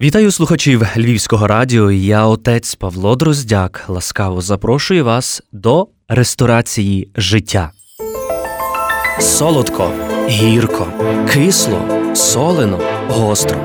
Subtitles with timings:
[0.00, 1.90] Вітаю слухачів Львівського радіо.
[1.90, 3.84] Я отець Павло Дроздяк.
[3.88, 7.70] Ласкаво запрошую вас до ресторації життя.
[9.20, 9.90] Солодко,
[10.28, 10.86] гірко,
[11.32, 11.80] кисло,
[12.14, 13.58] солено, гостро.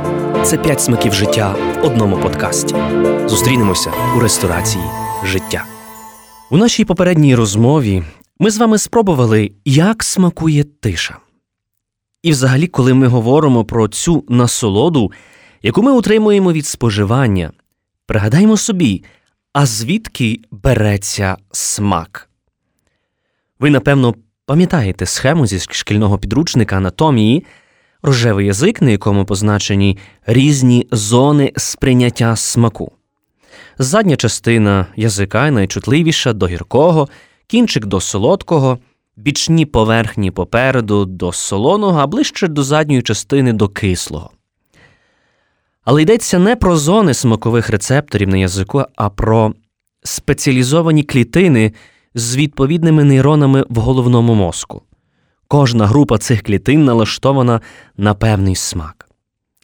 [0.43, 2.75] Це п'ять смаків життя в одному подкасті.
[3.27, 4.83] Зустрінемося у ресторації
[5.25, 5.65] життя.
[6.51, 8.03] У нашій попередній розмові
[8.39, 11.17] ми з вами спробували, як смакує тиша.
[12.23, 15.11] І, взагалі, коли ми говоримо про цю насолоду
[15.63, 17.51] яку ми отримуємо від споживання,
[18.05, 19.03] пригадаймо собі,
[19.53, 22.29] а звідки береться смак.
[23.59, 24.15] Ви, напевно,
[24.45, 27.45] пам'ятаєте схему зі шкільного підручника анатомії,
[28.01, 32.91] рожевий язик, на якому позначені різні зони сприйняття смаку.
[33.77, 37.09] Задня частина язика найчутливіша до гіркого,
[37.47, 38.79] кінчик до солодкого,
[39.15, 44.31] бічні поверхні попереду до солоного, а ближче до задньої частини до кислого.
[45.83, 49.53] Але йдеться не про зони смакових рецепторів на язику, а про
[50.03, 51.73] спеціалізовані клітини
[52.15, 54.81] з відповідними нейронами в головному мозку.
[55.47, 57.61] Кожна група цих клітин налаштована
[57.97, 59.09] на певний смак.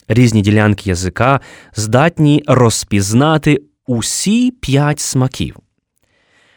[0.08, 1.40] Різні ділянки язика
[1.76, 5.56] здатні розпізнати усі п'ять смаків.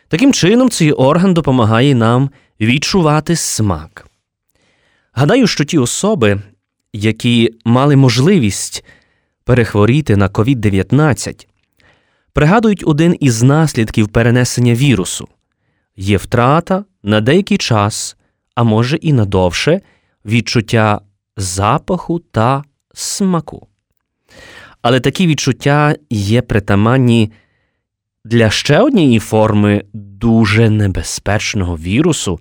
[0.09, 4.07] Таким чином, цей орган допомагає нам відчувати смак.
[5.13, 6.41] Гадаю, що ті особи,
[6.93, 8.85] які мали можливість
[9.45, 11.47] перехворіти на COVID-19,
[12.33, 15.29] пригадують один із наслідків перенесення вірусу
[15.97, 18.17] є втрата на деякий час,
[18.55, 19.81] а може і надовше,
[20.25, 21.01] відчуття
[21.37, 23.67] запаху та смаку.
[24.83, 27.33] Але такі відчуття є притаманні
[28.25, 32.41] для ще однієї форми дуже небезпечного вірусу,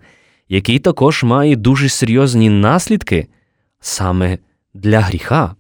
[0.50, 3.28] який також має дуже серйозні наслідки
[3.80, 4.38] саме
[4.74, 5.56] для гріха.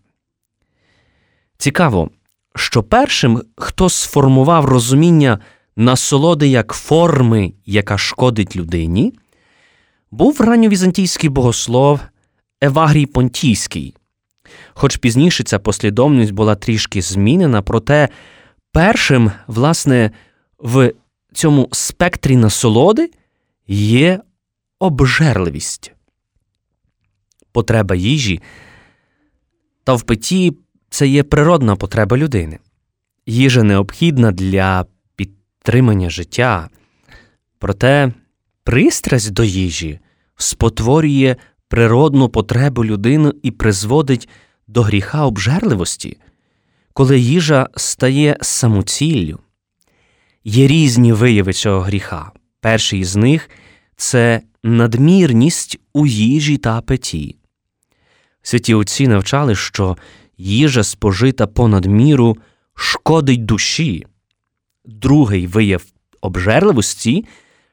[1.61, 2.09] Цікаво,
[2.55, 5.39] що першим, хто сформував розуміння
[5.75, 9.13] насолоди як форми, яка шкодить людині,
[10.11, 11.99] був ранньовізантійський богослов
[12.61, 13.95] Евагрій Понтійський.
[14.73, 18.09] Хоч пізніше ця послідовність була трішки змінена, проте
[18.71, 20.11] першим, власне,
[20.59, 20.93] в
[21.33, 23.11] цьому спектрі насолоди
[23.67, 24.21] є
[24.79, 25.93] обжерливість,
[27.51, 28.41] потреба їжі
[29.83, 30.53] та в питті
[30.91, 32.59] це є природна потреба людини.
[33.25, 34.85] Їжа необхідна для
[35.15, 36.69] підтримання життя.
[37.59, 38.13] Проте
[38.63, 39.99] пристрасть до їжі
[40.35, 41.35] спотворює
[41.67, 44.29] природну потребу людини і призводить
[44.67, 46.17] до гріха обжерливості,
[46.93, 49.39] коли їжа стає самоціллю.
[50.43, 52.31] Є різні вияви цього гріха.
[52.59, 53.49] Перший із них
[53.95, 57.35] це надмірність у їжі та апеті.
[58.41, 59.97] Святі отці навчали, що
[60.41, 62.37] їжа спожита понад міру
[62.75, 64.05] шкодить душі.
[64.85, 65.83] Другий вияв
[66.21, 67.25] обжерливості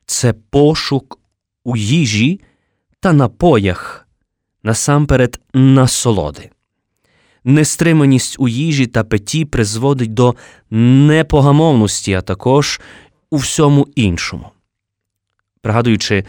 [0.07, 1.19] це пошук
[1.65, 2.41] у їжі
[3.01, 4.09] та напоях,
[4.63, 6.51] насамперед насолоди.
[7.45, 10.35] Нестриманість у їжі та питі призводить до
[10.71, 12.81] непогамовності, а також
[13.31, 14.51] у всьому іншому.
[15.61, 16.25] Пригадуючи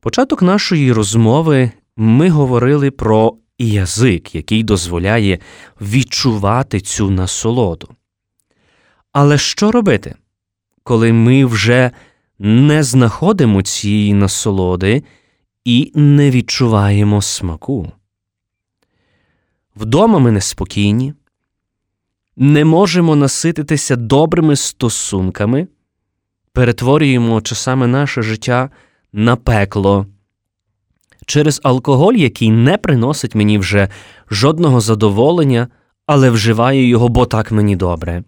[0.00, 5.38] початок нашої розмови, ми говорили про і язик, який дозволяє
[5.80, 7.88] відчувати цю насолоду.
[9.12, 10.14] Але що робити,
[10.82, 11.90] коли ми вже
[12.38, 15.02] не знаходимо цієї насолоди
[15.64, 17.92] і не відчуваємо смаку?
[19.76, 21.14] Вдома ми неспокійні,
[22.36, 25.68] не можемо насититися добрими стосунками,
[26.52, 28.70] перетворюємо часами наше життя
[29.12, 30.06] на пекло
[31.26, 33.88] через алкоголь, який не приносить мені вже
[34.30, 35.68] жодного задоволення,
[36.06, 38.22] але вживаю його, бо так мені добре.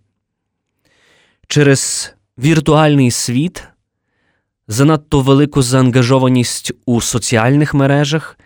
[1.49, 3.65] Через віртуальний світ,
[4.69, 8.39] занадто велику заангажованість у соціальних мережах,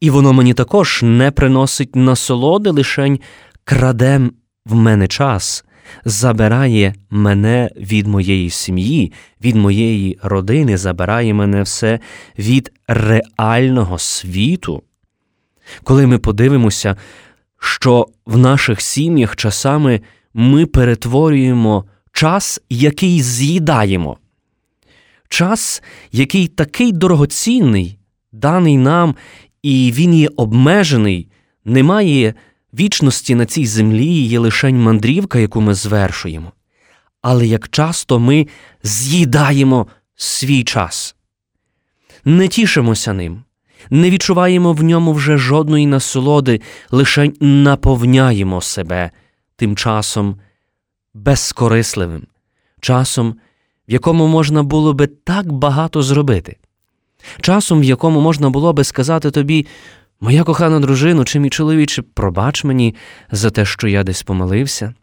[0.00, 3.20] і воно мені також не приносить насолоди, лишень
[3.64, 4.20] краде
[4.66, 5.64] в мене час
[6.04, 9.12] забирає мене від моєї сім'ї,
[9.44, 12.00] від моєї родини, забирає мене все
[12.38, 14.82] від реального світу.
[15.84, 16.96] Коли ми подивимося,
[17.58, 20.00] що в наших сім'ях часами
[20.34, 24.18] ми перетворюємо час, який з'їдаємо,
[25.28, 27.98] час, який такий дорогоцінний,
[28.32, 29.14] даний нам,
[29.62, 31.28] і він є обмежений,
[31.64, 32.34] немає
[32.74, 36.52] вічності на цій землі є лишень мандрівка, яку ми звершуємо,
[37.22, 38.46] але як часто ми
[38.82, 39.86] з'їдаємо
[40.16, 41.16] свій час,
[42.24, 43.42] не тішимося ним,
[43.90, 49.10] не відчуваємо в ньому вже жодної насолоди, лише наповняємо себе
[49.56, 50.36] тим часом
[51.14, 52.26] безкорисливим,
[52.80, 53.36] часом,
[53.88, 56.56] в якому можна було би так багато зробити,
[57.40, 59.66] часом, в якому можна було би сказати тобі,
[60.20, 62.94] моя кохана дружина чи мій чоловіче, пробач мені
[63.30, 64.94] за те, що я десь помилився,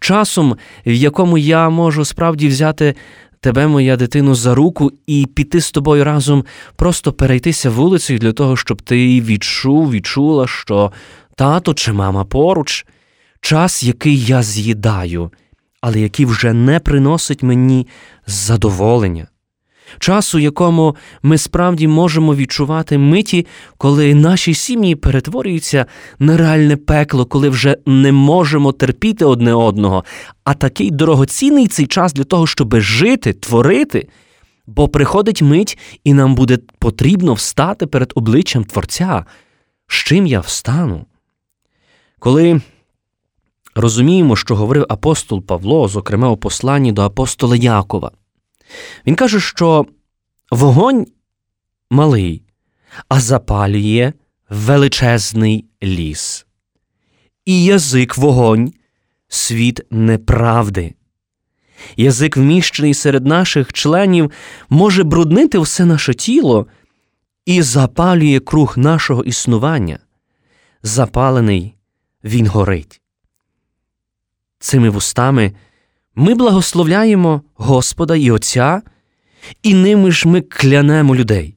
[0.00, 0.56] часом,
[0.86, 2.94] в якому я можу справді взяти.
[3.40, 6.44] Тебе, моя дитино, за руку і піти з тобою разом,
[6.76, 10.92] просто перейтися вулицею для того, щоб ти відчув, відчула, що
[11.36, 12.86] тато чи мама поруч,
[13.40, 15.30] час, який я з'їдаю,
[15.80, 17.86] але який вже не приносить мені
[18.26, 19.26] задоволення,
[19.98, 23.46] час, у якому ми справді можемо відчувати миті,
[23.78, 25.86] коли наші сім'ї перетворюються
[26.18, 30.04] на реальне пекло, коли вже не можемо терпіти одне одного,
[30.44, 34.08] а такий дорогоцінний цей час для того, щоб жити, творити.
[34.66, 39.24] Бо приходить мить, і нам буде потрібно встати перед обличчям Творця.
[39.88, 41.06] З чим я встану?
[42.18, 42.60] Коли
[43.74, 48.10] розуміємо, що говорив апостол Павло, зокрема у посланні до апостола Якова,
[49.06, 49.86] він каже, що
[50.50, 51.06] вогонь
[51.90, 52.42] малий,
[53.08, 54.12] а запалює
[54.50, 56.46] величезний ліс.
[57.44, 58.72] І язик вогонь
[59.28, 60.94] світ неправди.
[61.96, 64.30] Язик, вміщений серед наших членів,
[64.68, 66.66] може бруднити все наше тіло
[67.46, 69.98] і запалює круг нашого існування.
[70.82, 71.74] Запалений
[72.24, 73.00] він горить.
[74.58, 75.52] Цими вустами
[76.16, 78.82] ми благословляємо Господа і Отця,
[79.62, 81.56] і ними ж ми клянемо людей,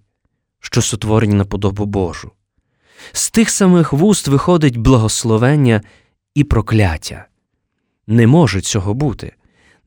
[0.59, 2.31] що сотворені на подобу Божу.
[3.11, 5.81] З тих самих вуст виходить благословення
[6.35, 7.25] і прокляття.
[8.07, 9.33] Не може цього бути.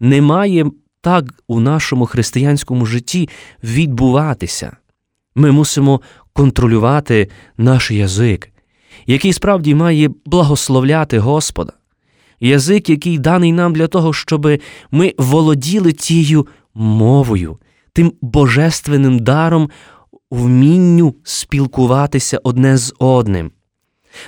[0.00, 0.66] Немає
[1.00, 3.28] так у нашому християнському житті
[3.64, 4.76] відбуватися.
[5.34, 6.00] Ми мусимо
[6.32, 8.52] контролювати наш язик,
[9.06, 11.72] який справді має благословляти Господа,
[12.40, 14.60] язик, який даний нам для того, щоб
[14.90, 17.58] ми володіли тією мовою,
[17.92, 19.70] тим божественним даром,
[20.30, 23.50] вмінню спілкуватися одне з одним,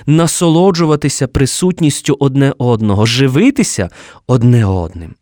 [0.05, 3.89] насолоджуватися присутністю одне одного, живитися
[4.27, 5.15] одне одним.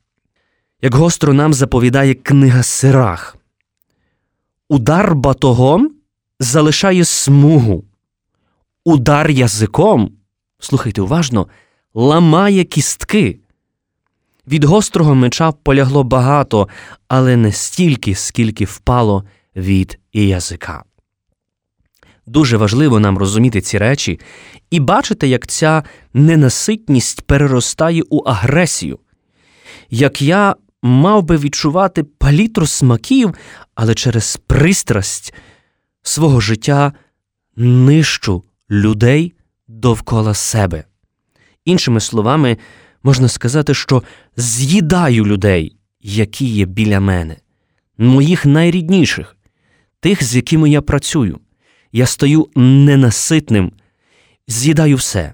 [0.82, 3.38] Як гостро нам заповідає книга Сирах,
[4.70, 5.92] удар батогом
[6.40, 7.84] залишає смугу,
[8.86, 10.12] удар язиком,
[10.60, 11.48] слухайте уважно,
[11.94, 13.40] ламає кістки.
[14.48, 16.68] Від гострого меча полягло багато,
[17.08, 19.24] але не стільки, скільки впало
[19.56, 20.84] від язика.
[22.26, 24.20] Дуже важливо нам розуміти ці речі
[24.72, 25.84] і бачити, як ця
[26.14, 29.00] ненаситність переростає у агресію.
[29.90, 33.34] Як я мав би відчувати палітру смаків,
[33.76, 35.34] але через пристрасть
[36.04, 36.94] свого життя
[37.56, 39.34] нищу людей
[39.68, 40.84] довкола себе.
[41.66, 42.58] Іншими словами,
[43.04, 44.04] можна сказати, що
[44.38, 47.38] з'їдаю людей, які є біля мене,
[47.98, 49.38] моїх найрідніших,
[50.00, 51.40] тих, з якими я працюю.
[51.92, 53.72] Я стаю ненаситним,
[54.48, 55.34] з'їдаю все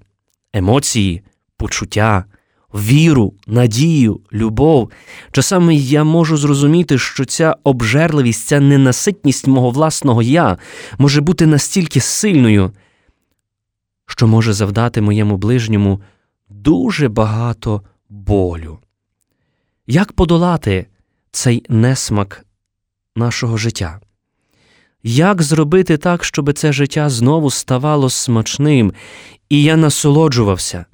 [0.53, 1.21] емоції,
[1.57, 2.25] почуття,
[2.73, 4.91] віру, надію, любов.
[5.31, 10.57] Часами я можу зрозуміти, що ця обжерливість, ця ненаситність мого власного я
[10.97, 12.71] може бути настільки сильною,
[14.05, 16.01] що може завдати моєму ближньому
[16.49, 18.79] дуже багато болю.
[19.87, 20.87] Як подолати
[21.31, 22.45] цей несмак
[23.15, 23.99] нашого життя?
[25.03, 28.93] Як зробити так, щоб це життя знову ставало смачним,
[29.49, 30.85] і я насолоджувався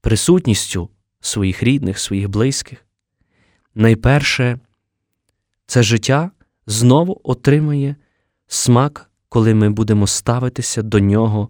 [0.00, 0.88] присутністю
[1.20, 2.86] своїх рідних, своїх близьких?
[3.74, 4.58] Найперше,
[5.66, 6.30] це життя
[6.66, 7.96] знову отримає
[8.46, 11.48] смак, коли ми будемо ставитися до нього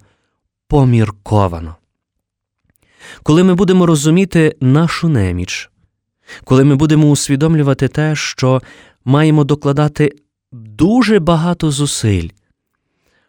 [0.69, 1.77] помірковано.
[3.23, 5.71] Коли ми будемо розуміти нашу неміч,
[6.45, 8.63] коли ми будемо усвідомлювати те, що
[9.05, 10.13] маємо докладати
[10.53, 12.29] дуже багато зусиль,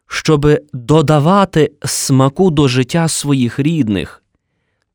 [0.07, 4.23] щоб додавати смаку до життя своїх рідних,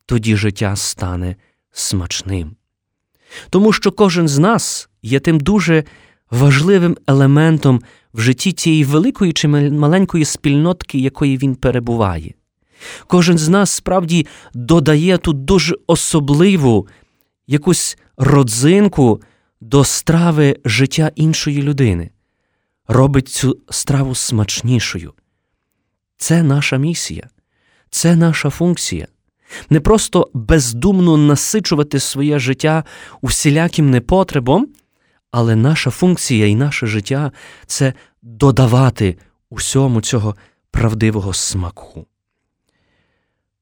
[0.06, 1.36] тоді життя стане
[1.72, 2.56] смачним.
[3.50, 5.84] Тому що кожен з нас є тим дуже
[6.30, 7.80] важливим елементом
[8.14, 12.34] в житті тієї великої чи маленької спільнотки, якої він перебуває.
[13.06, 16.88] Кожен з нас справді додає тут дуже особливу
[17.46, 19.20] якусь родзинку
[19.60, 22.10] до страви життя іншої людини,
[22.88, 25.12] робить цю страву смачнішою.
[26.16, 27.28] Це наша місія,
[27.90, 29.06] це наша функція.
[29.70, 32.84] Не просто бездумно насичувати своє життя
[33.20, 34.68] усіляким непотребом,
[35.30, 37.32] але наша функція і наше життя
[37.66, 39.18] це додавати
[39.50, 40.36] усьому цього
[40.70, 42.06] правдивого смаку.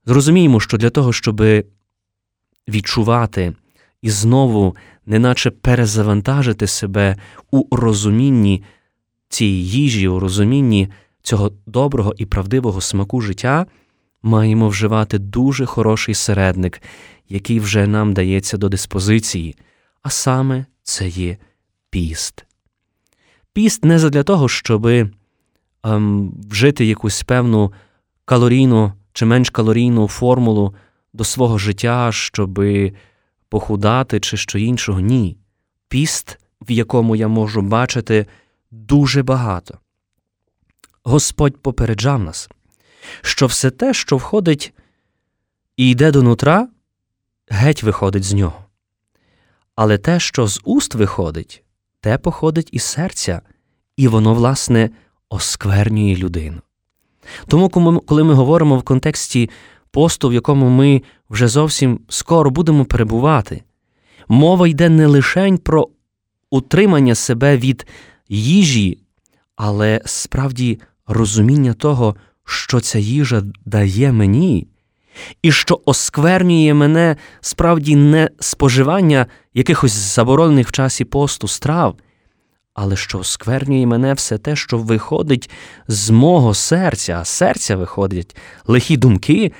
[0.08, 1.42] Зрозуміємо, що для того, щоб
[2.68, 3.54] відчувати
[4.02, 7.16] і знову, неначе перезавантажити себе
[7.50, 8.62] у розумінні
[9.28, 10.88] цієї їжі, у розумінні
[11.22, 13.66] цього доброго і правдивого смаку життя,
[14.22, 16.82] маємо вживати дуже хороший середник,
[17.28, 19.56] який вже нам дається до диспозиції,
[20.02, 21.36] а саме це є
[21.90, 22.44] піст.
[23.52, 27.72] Піст не задля того, щоб ем, вжити якусь певну
[28.24, 30.74] калорійну чи менш калорійну формулу
[31.12, 32.60] до свого життя, щоб
[33.48, 35.00] похудати чи що іншого.
[35.00, 35.36] Ні.
[35.88, 38.26] Піст, в якому я можу бачити
[38.70, 39.78] дуже багато.
[41.02, 42.48] Господь попереджав нас,
[43.22, 44.72] що все те, що входить
[45.76, 46.68] і йде до нутра,
[47.48, 48.64] геть виходить з нього.
[49.74, 51.62] Але те, що з уст виходить,
[52.00, 53.42] те походить із серця,
[53.96, 54.90] і воно, власне,
[55.28, 56.62] осквернює людину.
[57.46, 57.68] Тому,
[58.06, 59.50] коли ми говоримо в контексті
[59.90, 63.62] посту, в якому ми вже зовсім скоро будемо перебувати,
[64.28, 65.88] мова йде не лише про
[66.50, 67.86] утримання себе від
[68.28, 68.98] їжі,
[69.56, 74.66] але справді розуміння того, що ця їжа дає мені,
[75.42, 81.96] і що осквернює мене справді не споживання якихось заборонених в часі посту страв,
[82.80, 85.50] але що осквернює мене все те, що виходить
[85.88, 89.52] з мого серця, а серця виходять лихі думки,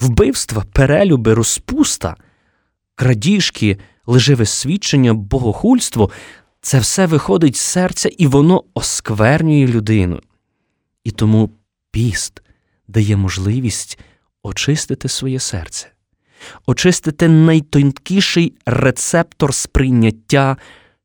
[0.00, 2.16] вбивства, перелюби, розпуста,
[2.94, 6.10] крадіжки, лживе свідчення, богохульство.
[6.60, 10.20] Це все виходить з серця, і воно осквернює людину.
[11.04, 11.50] І тому
[11.90, 12.42] піст
[12.88, 13.98] дає можливість
[14.42, 15.88] очистити своє серце,
[16.66, 20.56] очистити найтонкіший рецептор сприйняття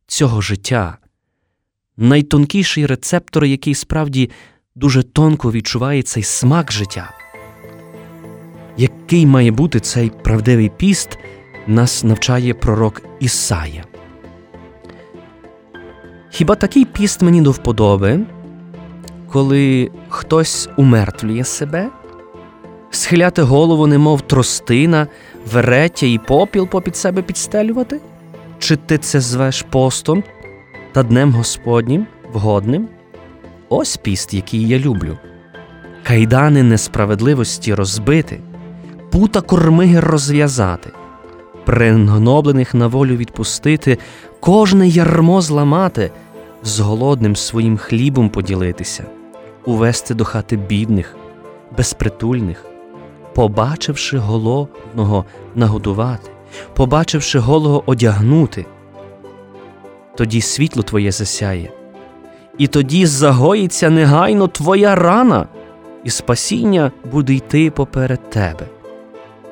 [0.07, 0.97] цього життя,
[1.99, 4.29] найтонкіший рецептор, який справді
[4.75, 7.11] дуже тонко відчуває цей смак життя.
[8.77, 11.17] Який має бути цей правдивий піст,
[11.67, 13.83] нас навчає пророк Ісая.
[16.31, 18.19] Хіба такий піст мені до вподоби,
[19.31, 21.89] коли хтось умертвлює себе,
[22.89, 25.07] схиляти голову, немов тростина,
[25.51, 28.01] вереття і попіл попід себе підстелювати?
[28.59, 30.23] Чи ти це звеш постом
[30.91, 32.87] та днем Господнім, вгодним?
[33.69, 35.17] Ось піст, який я люблю.
[36.03, 38.39] Кайдани несправедливості розбити,
[39.11, 40.89] пута кормиги розв'язати,
[41.65, 43.97] пригноблених на волю відпустити,
[44.39, 46.11] кожне ярмо зламати,
[46.63, 49.03] з голодним своїм хлібом поділитися,
[49.65, 51.15] увести до хати бідних,
[51.77, 52.65] безпритульних,
[53.35, 56.31] побачивши голодного нагодувати,
[56.73, 58.65] побачивши голого одягнути.
[60.15, 61.71] Тоді світло твоє засяє,
[62.57, 65.47] і тоді загоїться негайно твоя рана,
[66.03, 68.65] і спасіння буде йти поперед тебе.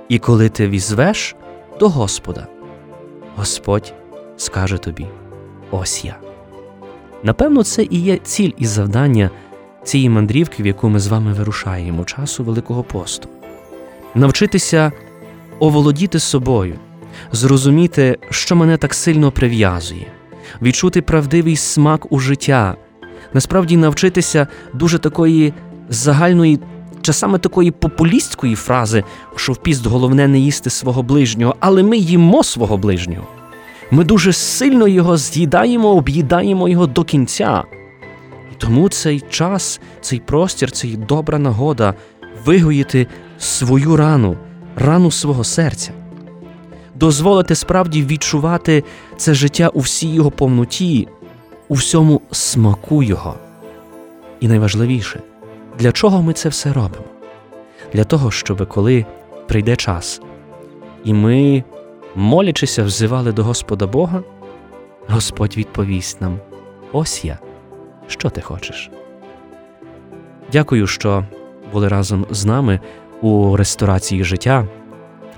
[0.10, 1.36] І коли ти візвеш
[1.80, 2.48] до Господа,
[3.36, 3.94] Господь
[4.38, 5.08] скаже тобі:
[5.72, 6.16] Ось я.
[7.24, 9.30] Напевно, це і є ціль і завдання
[9.84, 13.30] цієї мандрівки, в яку ми з вами вирушаємо часу Великого посту.
[14.16, 14.92] Навчитися
[15.60, 16.76] оволодіти собою,
[17.32, 20.08] зрозуміти, що мене так сильно прив'язує,
[20.62, 22.76] відчути правдивий смак у життя,
[23.34, 25.54] насправді навчитися дуже такої
[25.90, 26.60] загальної,
[27.02, 29.04] часами такої популістської фрази,
[29.36, 33.28] що в піст головне не їсти свого ближнього, але ми їмо свого ближнього.
[33.92, 37.64] Ми дуже сильно його з'їдаємо, об'їдаємо його до кінця.
[38.52, 41.94] І тому цей час, цей простір, це добра нагода
[42.46, 43.08] вигоїти
[43.40, 44.38] свою рану,
[44.76, 45.92] рану свого серця,
[47.00, 48.84] дозволити справді відчувати
[49.18, 51.08] це життя у всій його повноті,
[51.68, 53.36] у всьому смаку Його.
[54.40, 55.22] І найважливіше,
[55.80, 57.06] для чого ми це все робимо?
[57.94, 59.06] Для того, щоб коли
[59.48, 60.22] прийде час,
[61.04, 61.64] і ми
[62.16, 64.24] молячися, взивали до Господа Бога,
[65.08, 66.40] Господь відповість нам:
[66.92, 67.40] Ось я,
[68.08, 68.92] що ти хочеш.
[70.52, 71.26] Дякую, що
[71.74, 72.80] були разом з нами
[73.22, 74.68] у ресторації життя.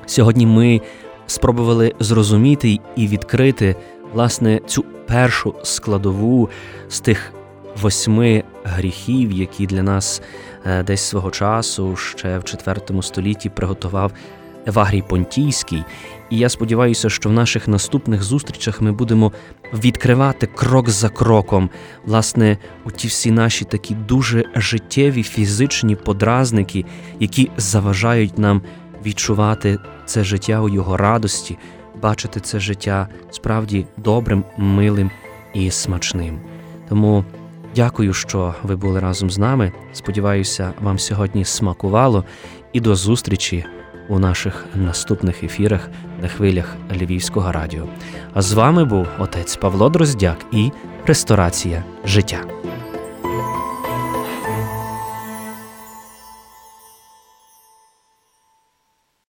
[0.06, 0.82] Сьогодні ми
[1.30, 3.76] спробували зрозуміти і відкрити
[4.14, 6.50] власне цю першу складову
[6.90, 7.34] з тих
[7.82, 10.22] восьми гріхів, які для нас
[10.66, 14.12] е, десь свого часу ще в IV столітті приготував
[14.66, 15.84] Евагрій Понтійський.
[16.30, 19.32] І я сподіваюся, що в наших наступних зустрічах ми будемо
[19.74, 21.70] відкривати крок за кроком,
[22.06, 26.86] власне, у ті всі наші такі дуже життєві фізичні подразники,
[27.20, 28.62] які заважають нам
[29.06, 31.58] відчувати це життя у його радості,
[32.02, 35.12] бачити це життя справді добрим, милим
[35.54, 36.40] і смачним.
[36.90, 37.26] Тому
[37.76, 39.72] дякую, що ви були разом з нами.
[39.94, 42.26] Сподіваюся, вам сьогодні смакувало
[42.74, 43.66] і до зустрічі
[44.10, 45.90] у наших наступних ефірах
[46.22, 47.86] на хвилях Львівського радіо.
[48.34, 50.72] А з вами був отець Павло Дроздяк і
[51.06, 52.69] Ресторація життя.